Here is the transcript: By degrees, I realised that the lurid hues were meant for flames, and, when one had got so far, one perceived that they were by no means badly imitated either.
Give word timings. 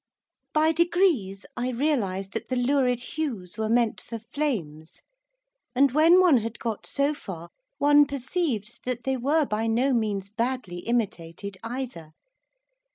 By 0.51 0.71
degrees, 0.71 1.45
I 1.55 1.69
realised 1.69 2.31
that 2.31 2.49
the 2.49 2.55
lurid 2.55 3.01
hues 3.01 3.59
were 3.59 3.69
meant 3.69 4.01
for 4.01 4.17
flames, 4.17 5.03
and, 5.75 5.91
when 5.91 6.19
one 6.19 6.37
had 6.37 6.57
got 6.57 6.87
so 6.87 7.13
far, 7.13 7.49
one 7.77 8.07
perceived 8.07 8.79
that 8.85 9.03
they 9.03 9.15
were 9.15 9.45
by 9.45 9.67
no 9.67 9.93
means 9.93 10.27
badly 10.27 10.79
imitated 10.79 11.59
either. 11.63 12.13